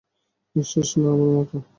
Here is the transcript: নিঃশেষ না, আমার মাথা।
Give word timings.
নিঃশেষ 0.55 0.89
না, 0.97 1.07
আমার 1.13 1.29
মাথা। 1.35 1.57